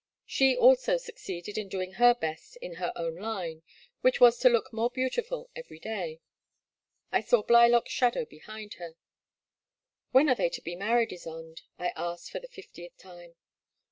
[0.25, 3.61] She also succeeded in doing her best in her own line,
[4.01, 6.21] which was to look more beautiful every day.
[7.11, 8.95] I saw Blylock*s shadow behind her.
[9.55, 11.61] *' When are they to be married, Ysonde?
[11.71, 13.35] '* I asked for the fiftieth time.